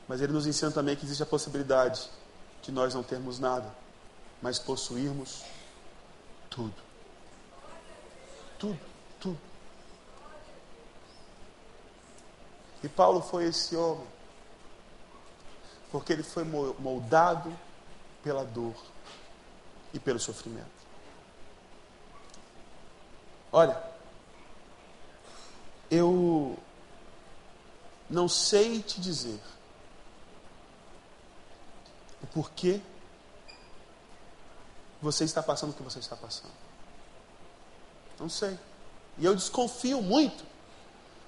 [0.09, 2.11] Mas ele nos ensina também que existe a possibilidade
[2.62, 3.73] de nós não termos nada,
[4.43, 5.45] mas possuirmos
[6.49, 6.75] tudo.
[8.59, 8.81] Tudo,
[9.21, 9.38] tudo.
[12.83, 14.07] E Paulo foi esse homem,
[15.93, 17.57] porque ele foi moldado
[18.23, 18.75] pela dor
[19.93, 20.80] e pelo sofrimento.
[23.52, 23.82] Olha,
[25.90, 26.56] eu
[28.08, 29.40] não sei te dizer
[32.22, 32.80] o porquê
[35.02, 36.52] você está passando o que você está passando.
[38.18, 38.58] Não sei.
[39.18, 40.44] E eu desconfio muito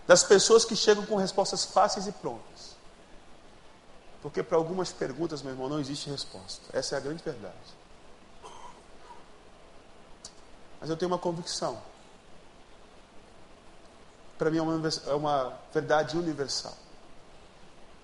[0.06, 2.76] das pessoas que chegam com respostas fáceis e prontas.
[4.20, 6.64] Porque para algumas perguntas, meu irmão, não existe resposta.
[6.72, 7.56] Essa é a grande verdade.
[10.80, 11.80] Mas eu tenho uma convicção.
[14.42, 16.76] Para mim é uma, é uma verdade universal.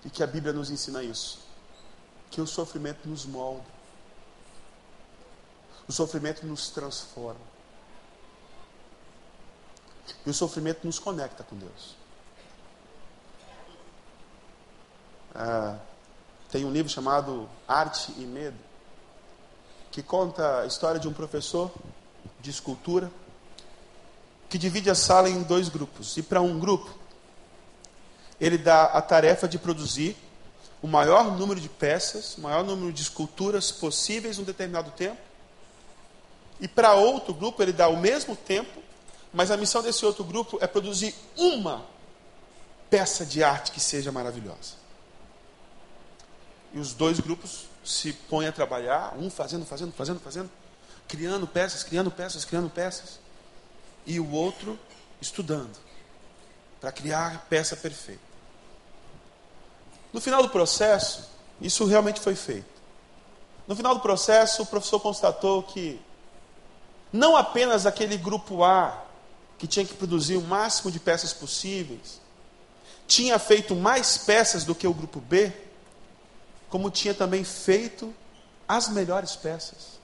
[0.05, 1.37] E que a Bíblia nos ensina isso.
[2.31, 3.65] Que o sofrimento nos molda.
[5.85, 7.41] O sofrimento nos transforma.
[10.25, 11.97] E o sofrimento nos conecta com Deus.
[15.35, 15.77] Ah,
[16.49, 18.57] tem um livro chamado Arte e Medo,
[19.91, 21.69] que conta a história de um professor
[22.39, 23.11] de escultura
[24.49, 26.17] que divide a sala em dois grupos.
[26.17, 26.89] E para um grupo,
[28.41, 30.17] ele dá a tarefa de produzir
[30.81, 35.21] o maior número de peças, o maior número de esculturas possíveis em um determinado tempo.
[36.59, 38.81] E para outro grupo, ele dá o mesmo tempo,
[39.31, 41.85] mas a missão desse outro grupo é produzir uma
[42.89, 44.79] peça de arte que seja maravilhosa.
[46.73, 50.49] E os dois grupos se põem a trabalhar, um fazendo, fazendo, fazendo, fazendo,
[51.07, 53.19] criando peças, criando peças, criando peças
[54.09, 54.77] e o outro
[55.21, 55.77] estudando
[56.81, 58.23] para criar a peça perfeita.
[60.11, 61.29] No final do processo,
[61.61, 62.79] isso realmente foi feito.
[63.67, 66.01] No final do processo, o professor constatou que
[67.13, 68.99] não apenas aquele grupo A,
[69.59, 72.19] que tinha que produzir o máximo de peças possíveis,
[73.07, 75.53] tinha feito mais peças do que o grupo B,
[76.67, 78.11] como tinha também feito
[78.67, 79.99] as melhores peças.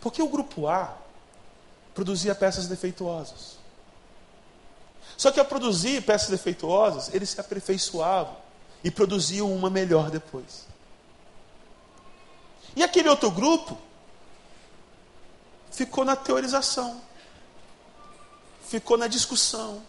[0.00, 1.01] Porque o grupo A
[1.94, 3.58] produzia peças defeituosas.
[5.16, 8.36] Só que ao produzir peças defeituosas, eles se aperfeiçoavam
[8.82, 10.66] e produziam uma melhor depois.
[12.74, 13.78] E aquele outro grupo
[15.70, 17.00] ficou na teorização,
[18.66, 19.82] ficou na discussão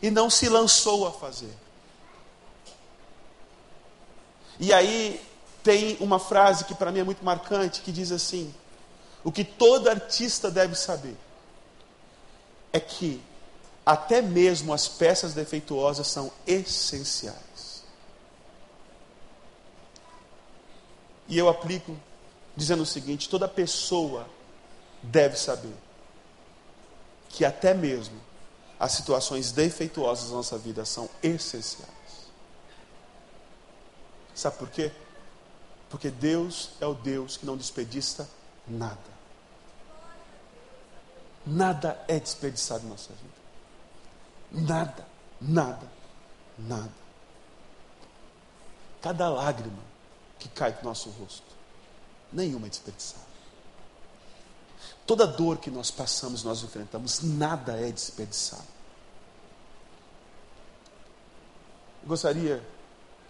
[0.00, 1.54] e não se lançou a fazer.
[4.58, 5.20] E aí
[5.62, 8.52] tem uma frase que para mim é muito marcante que diz assim:
[9.24, 11.16] o que todo artista deve saber
[12.72, 13.22] é que
[13.84, 17.84] até mesmo as peças defeituosas são essenciais.
[21.28, 21.96] E eu aplico
[22.56, 24.26] dizendo o seguinte: toda pessoa
[25.02, 25.74] deve saber
[27.28, 28.20] que até mesmo
[28.78, 31.90] as situações defeituosas da nossa vida são essenciais.
[34.34, 34.90] Sabe por quê?
[35.88, 38.28] Porque Deus é o Deus que não desperdiça
[38.66, 39.11] nada.
[41.44, 43.42] Nada é desperdiçado na nossa vida.
[44.52, 45.06] Nada,
[45.40, 45.90] nada,
[46.58, 46.92] nada.
[49.00, 49.82] Cada lágrima
[50.38, 51.46] que cai do nosso rosto,
[52.32, 53.32] nenhuma é desperdiçada.
[55.06, 58.66] Toda dor que nós passamos, nós enfrentamos, nada é desperdiçado.
[62.02, 62.62] Eu gostaria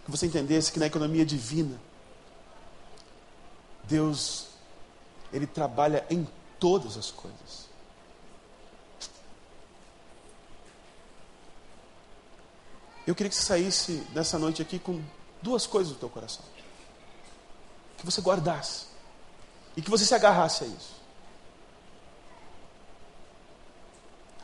[0.05, 1.79] que você entendesse que na economia divina,
[3.83, 4.47] Deus,
[5.31, 6.27] Ele trabalha em
[6.59, 7.72] todas as coisas.
[13.05, 15.01] Eu queria que você saísse nessa noite aqui com
[15.41, 16.43] duas coisas no teu coração.
[17.97, 18.85] Que você guardasse.
[19.75, 20.93] E que você se agarrasse a isso.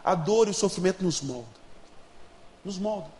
[0.03, 1.53] A dor e o sofrimento nos moldam.
[2.65, 3.11] Nos moldam.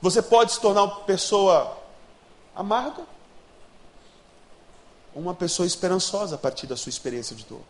[0.00, 1.76] Você pode se tornar uma pessoa
[2.54, 3.04] amarga
[5.16, 7.62] uma pessoa esperançosa a partir da sua experiência de dor.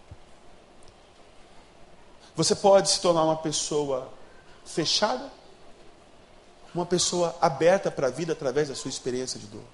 [2.35, 4.11] Você pode se tornar uma pessoa
[4.65, 5.31] fechada,
[6.81, 9.65] uma pessoa aberta para a vida através da sua experiência de dor.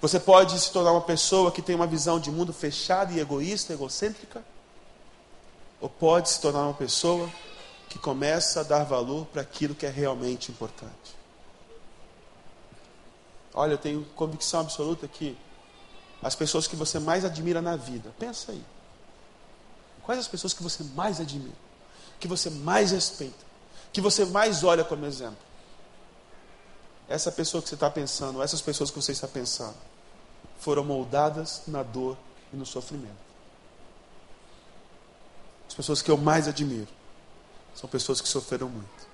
[0.00, 3.72] Você pode se tornar uma pessoa que tem uma visão de mundo fechada e egoísta,
[3.72, 4.44] egocêntrica,
[5.80, 7.30] ou pode se tornar uma pessoa
[7.88, 11.16] que começa a dar valor para aquilo que é realmente importante.
[13.54, 15.36] Olha, eu tenho convicção absoluta que
[16.22, 18.64] as pessoas que você mais admira na vida, pensa aí.
[20.02, 21.54] Quais as pessoas que você mais admira?
[22.18, 23.51] Que você mais respeita?
[23.92, 25.36] Que você mais olha como exemplo?
[27.08, 29.76] Essa pessoa que você está pensando, essas pessoas que você está pensando,
[30.58, 32.16] foram moldadas na dor
[32.52, 33.32] e no sofrimento.
[35.68, 36.88] As pessoas que eu mais admiro
[37.74, 39.06] são pessoas que sofreram muito.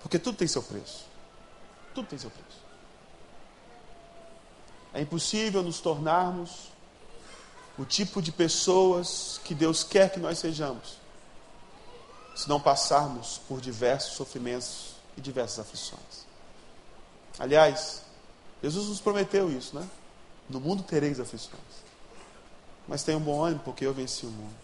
[0.00, 1.04] Porque tudo tem seu preço.
[1.94, 2.60] Tudo tem seu preço.
[4.92, 6.70] É impossível nos tornarmos
[7.78, 10.99] o tipo de pessoas que Deus quer que nós sejamos,
[12.40, 16.24] se não passarmos por diversos sofrimentos e diversas aflições.
[17.38, 18.00] Aliás,
[18.62, 19.86] Jesus nos prometeu isso, né?
[20.48, 21.60] No mundo tereis aflições.
[22.88, 24.54] Mas tenha um bom ânimo, porque eu venci o mundo.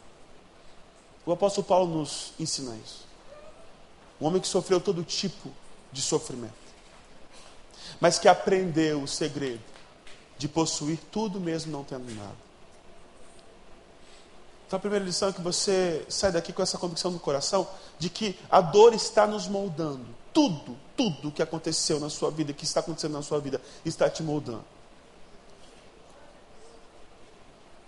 [1.26, 3.04] O apóstolo Paulo nos ensina isso.
[4.18, 5.52] Um homem que sofreu todo tipo
[5.92, 6.54] de sofrimento,
[8.00, 9.62] mas que aprendeu o segredo
[10.38, 12.45] de possuir tudo mesmo não tendo nada.
[14.66, 18.10] Então a primeira lição é que você sai daqui com essa convicção no coração de
[18.10, 20.06] que a dor está nos moldando.
[20.32, 24.22] Tudo, tudo que aconteceu na sua vida, que está acontecendo na sua vida, está te
[24.22, 24.64] moldando.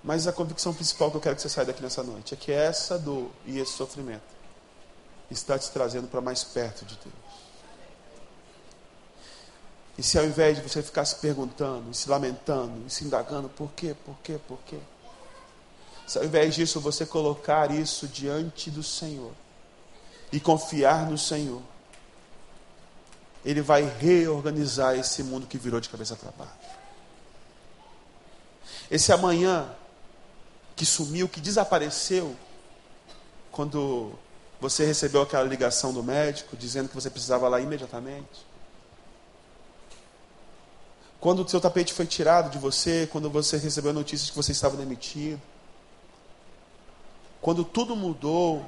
[0.04, 2.52] Mas a convicção principal que eu quero que você saia daqui nessa noite é que
[2.52, 4.22] essa dor e esse sofrimento
[5.30, 7.14] está te trazendo para mais perto de Deus.
[9.98, 13.96] E se ao invés de você ficar se perguntando, se lamentando, se indagando, por quê,
[14.04, 14.78] por quê, por quê?
[16.08, 19.30] Se ao invés disso você colocar isso diante do Senhor
[20.32, 21.60] e confiar no Senhor,
[23.44, 26.54] Ele vai reorganizar esse mundo que virou de cabeça para baixo.
[28.90, 29.70] Esse amanhã
[30.74, 32.34] que sumiu, que desapareceu,
[33.52, 34.12] quando
[34.58, 38.46] você recebeu aquela ligação do médico dizendo que você precisava lá imediatamente.
[41.20, 44.74] Quando o seu tapete foi tirado de você, quando você recebeu notícias que você estava
[44.74, 45.42] demitido.
[47.40, 48.64] Quando tudo mudou,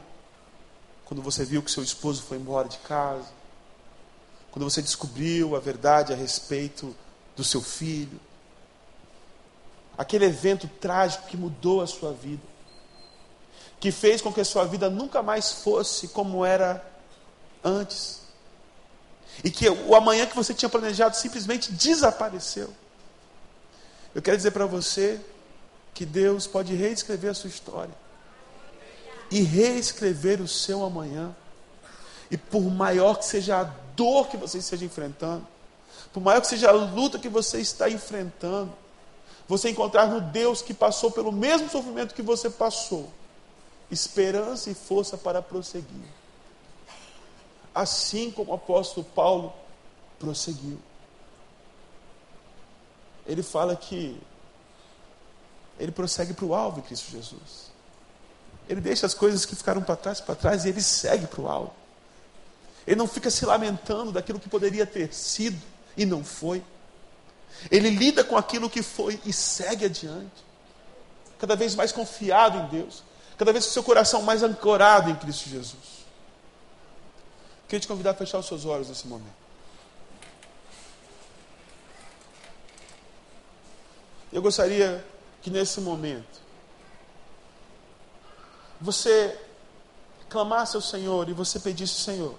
[1.04, 3.28] quando você viu que seu esposo foi embora de casa,
[4.50, 6.94] quando você descobriu a verdade a respeito
[7.36, 8.20] do seu filho,
[9.98, 12.42] aquele evento trágico que mudou a sua vida,
[13.80, 16.84] que fez com que a sua vida nunca mais fosse como era
[17.64, 18.20] antes,
[19.42, 22.72] e que o amanhã que você tinha planejado simplesmente desapareceu.
[24.14, 25.20] Eu quero dizer para você
[25.94, 27.94] que Deus pode reescrever a sua história
[29.30, 31.34] e reescrever o seu amanhã.
[32.30, 35.46] E por maior que seja a dor que você esteja enfrentando,
[36.12, 38.72] por maior que seja a luta que você está enfrentando,
[39.46, 43.10] você encontrar no Deus que passou pelo mesmo sofrimento que você passou,
[43.90, 46.08] esperança e força para prosseguir.
[47.74, 49.52] Assim como o apóstolo Paulo
[50.18, 50.78] prosseguiu.
[53.26, 54.20] Ele fala que
[55.78, 57.69] ele prossegue para o alvo em Cristo Jesus.
[58.70, 61.48] Ele deixa as coisas que ficaram para trás para trás e ele segue para o
[61.48, 61.74] alto.
[62.86, 65.60] Ele não fica se lamentando daquilo que poderia ter sido
[65.96, 66.62] e não foi.
[67.68, 70.44] Ele lida com aquilo que foi e segue adiante.
[71.40, 73.02] Cada vez mais confiado em Deus.
[73.36, 76.06] Cada vez com seu coração mais ancorado em Cristo Jesus.
[77.66, 79.40] Queria te convidar a fechar os seus olhos nesse momento.
[84.32, 85.04] Eu gostaria
[85.42, 86.40] que nesse momento
[88.80, 89.38] você
[90.28, 92.34] clamasse ao Senhor e você pedisse, Senhor,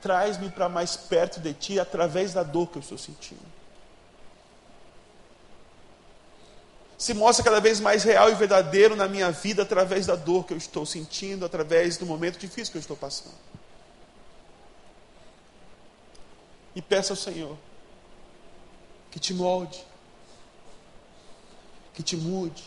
[0.00, 3.56] traz-me para mais perto de Ti através da dor que eu estou sentindo.
[6.96, 10.54] Se mostra cada vez mais real e verdadeiro na minha vida através da dor que
[10.54, 13.34] eu estou sentindo, através do momento difícil que eu estou passando.
[16.74, 17.56] E peça ao Senhor
[19.10, 19.84] que te molde,
[21.94, 22.64] que te mude,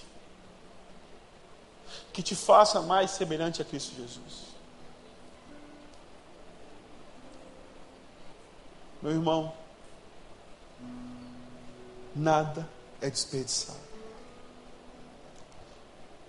[2.12, 4.50] que te faça mais semelhante a Cristo Jesus.
[9.02, 9.54] Meu irmão,
[12.16, 12.68] nada
[13.02, 13.80] é desperdiçado.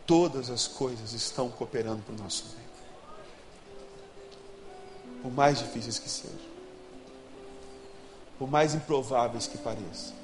[0.07, 2.67] Todas as coisas estão cooperando para o nosso bem.
[5.23, 6.51] Por mais difíceis que sejam,
[8.39, 10.17] por mais improváveis que pareçam,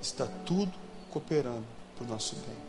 [0.00, 0.72] está tudo
[1.10, 2.65] cooperando para o nosso bem.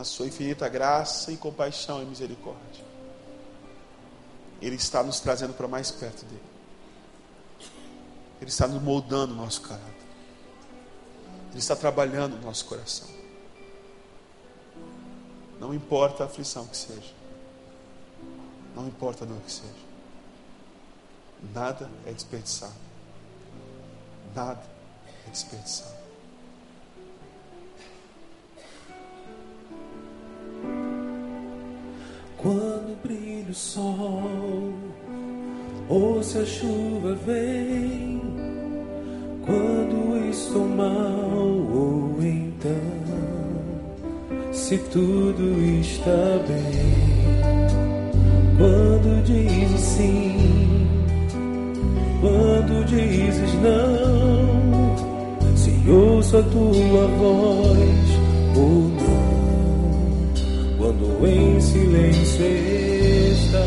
[0.00, 2.82] Na sua infinita graça e compaixão e misericórdia.
[4.62, 6.42] Ele está nos trazendo para mais perto dele.
[8.40, 10.06] Ele está nos moldando o nosso caráter.
[11.50, 13.08] Ele está trabalhando no nosso coração.
[15.58, 17.12] Não importa a aflição que seja.
[18.74, 19.84] Não importa a dor que seja.
[21.52, 22.72] Nada é desperdiçado.
[24.34, 24.62] Nada
[25.26, 25.99] é desperdiçado.
[32.42, 34.72] Quando brilha o sol,
[35.90, 38.18] ou se a chuva vem,
[39.44, 42.72] quando estou mal, ou então,
[44.52, 47.20] se tudo está bem,
[48.56, 50.88] quando dizes sim,
[52.22, 54.96] quando dizes não,
[55.56, 58.08] se ouço a tua voz
[58.56, 59.09] ou não
[60.90, 62.44] quando em silêncio
[63.32, 63.58] está.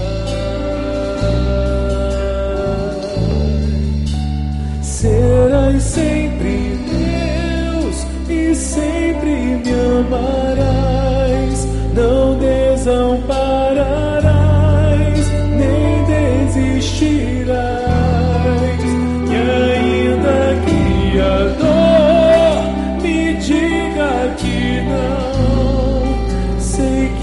[4.82, 13.43] Serás sempre Deus e sempre me amarás, não desampararás,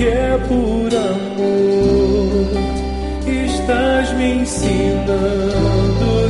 [0.00, 2.48] que é por amor,
[3.26, 6.29] estás me ensinando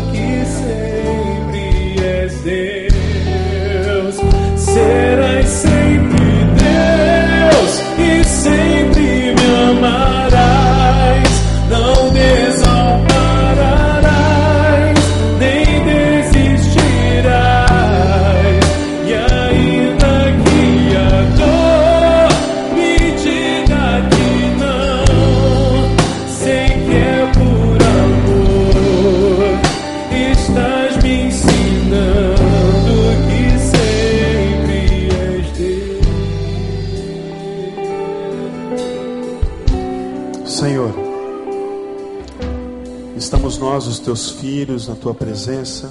[44.00, 45.90] teus filhos, na tua presença,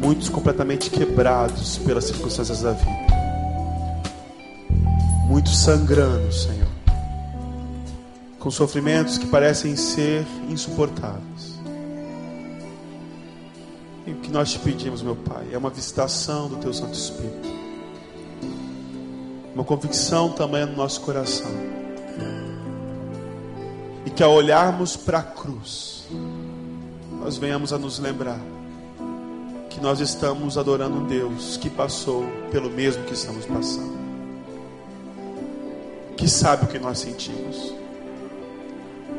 [0.00, 3.06] muitos completamente quebrados pelas circunstâncias da vida,
[5.26, 6.68] muitos sangrando, Senhor,
[8.38, 11.60] com sofrimentos que parecem ser insuportáveis.
[14.06, 17.48] E o que nós te pedimos, meu Pai, é uma visitação do teu Santo Espírito,
[19.54, 21.50] uma convicção também no nosso coração.
[24.06, 25.99] E que ao olharmos para a cruz,
[27.20, 28.40] nós venhamos a nos lembrar
[29.68, 33.98] que nós estamos adorando um Deus que passou pelo mesmo que estamos passando,
[36.16, 37.74] que sabe o que nós sentimos,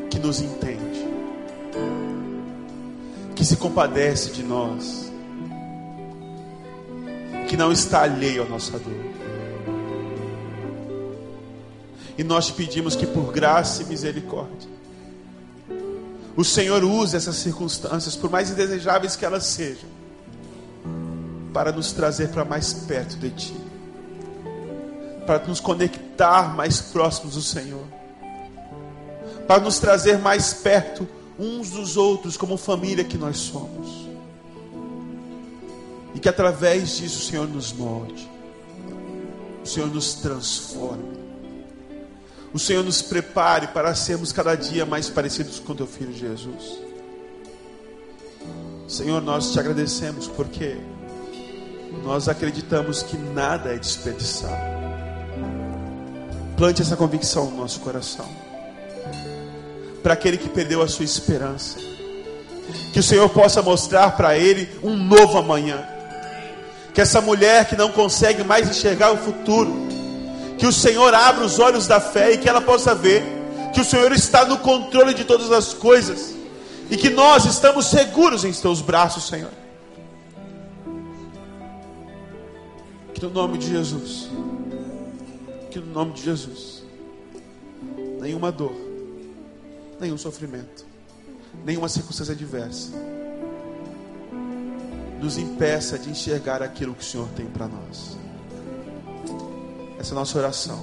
[0.10, 1.08] que nos entende,
[3.36, 5.12] que se compadece de nós,
[7.48, 9.12] que não está alheio à nossa dor.
[12.18, 14.81] E nós pedimos que por graça e misericórdia,
[16.36, 19.90] o Senhor use essas circunstâncias, por mais indesejáveis que elas sejam,
[21.54, 23.56] para nos trazer para mais perto de Ti,
[25.28, 27.84] para nos conectar mais próximos do Senhor,
[29.48, 31.08] para nos trazer mais perto
[31.38, 34.08] uns dos outros, como família que nós somos,
[36.16, 38.30] e que através disso o Senhor nos molde,
[39.64, 41.21] o Senhor nos transforme
[42.54, 46.80] o Senhor nos prepare para sermos cada dia mais parecidos com teu filho Jesus.
[48.88, 50.76] Senhor, nós te agradecemos porque
[52.04, 54.82] nós acreditamos que nada é desperdiçado.
[56.58, 58.28] Plante essa convicção no nosso coração.
[60.04, 61.80] Para aquele que perdeu a sua esperança,
[62.92, 65.88] que o Senhor possa mostrar para ele um novo amanhã.
[66.94, 69.88] Que essa mulher que não consegue mais enxergar o futuro,
[70.62, 73.24] que o Senhor abra os olhos da fé e que ela possa ver
[73.74, 76.36] que o Senhor está no controle de todas as coisas
[76.88, 79.50] e que nós estamos seguros em teus braços, Senhor.
[83.12, 84.30] Que no nome de Jesus,
[85.72, 86.84] que no nome de Jesus,
[88.20, 88.76] nenhuma dor,
[90.00, 90.86] nenhum sofrimento,
[91.66, 92.92] nenhuma circunstância adversa
[95.20, 98.22] nos impeça de enxergar aquilo que o Senhor tem para nós.
[100.02, 100.80] Essa é a nossa oração.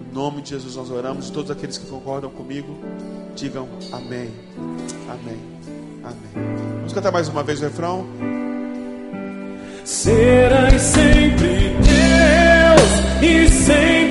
[0.00, 1.28] Em nome de Jesus nós oramos.
[1.28, 2.78] Todos aqueles que concordam comigo,
[3.34, 4.32] digam amém.
[5.10, 5.40] Amém.
[6.04, 6.46] Amém.
[6.76, 8.06] Vamos cantar mais uma vez o refrão?
[9.84, 14.05] Serás sempre Deus e sempre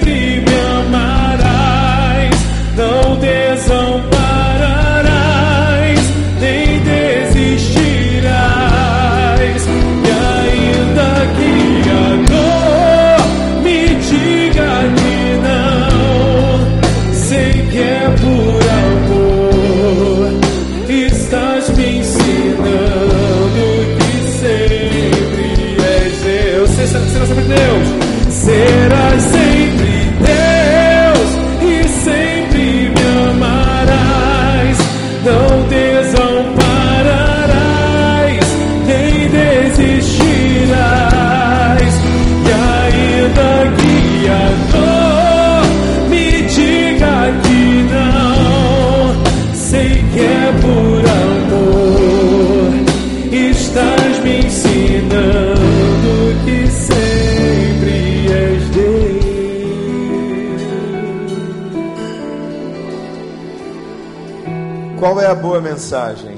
[65.45, 66.35] boa mensagem.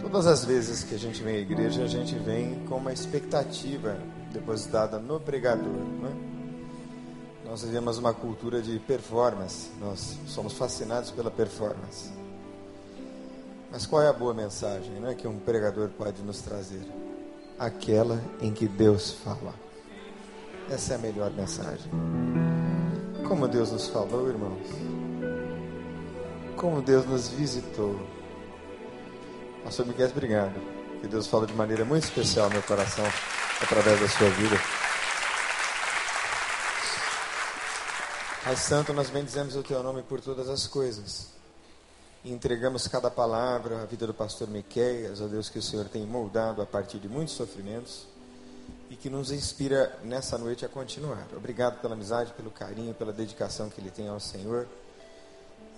[0.00, 3.96] Todas as vezes que a gente vem à igreja, a gente vem com uma expectativa
[4.32, 5.68] depositada no pregador.
[5.68, 6.10] Né?
[7.44, 12.19] Nós vivemos uma cultura de performance, nós somos fascinados pela performance.
[13.70, 16.82] Mas qual é a boa mensagem né, que um pregador pode nos trazer?
[17.58, 19.54] Aquela em que Deus fala.
[20.68, 21.90] Essa é a melhor mensagem.
[23.26, 25.00] Como Deus nos falou, irmãos
[26.60, 27.98] como Deus nos visitou.
[29.64, 30.60] Pastor Miguel, obrigado.
[31.00, 33.04] Que Deus fala de maneira muito especial no meu coração
[33.62, 34.60] através da sua vida.
[38.44, 41.39] Pai Santo, nós bendizemos o Teu nome por todas as coisas.
[42.22, 46.06] E entregamos cada palavra, a vida do pastor Miqueias, ó Deus, que o Senhor tem
[46.06, 48.06] moldado a partir de muitos sofrimentos
[48.90, 51.26] e que nos inspira nessa noite a continuar.
[51.34, 54.66] Obrigado pela amizade, pelo carinho, pela dedicação que ele tem ao Senhor.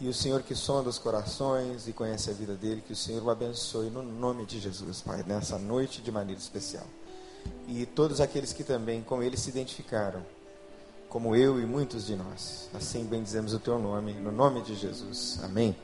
[0.01, 3.23] E o Senhor que sonda os corações e conhece a vida dele, que o Senhor
[3.23, 6.87] o abençoe no nome de Jesus, Pai, nessa noite de maneira especial.
[7.69, 10.25] E todos aqueles que também com ele se identificaram,
[11.09, 12.69] como eu e muitos de nós.
[12.75, 15.39] Assim bendizemos o teu nome, no nome de Jesus.
[15.43, 15.77] Amém.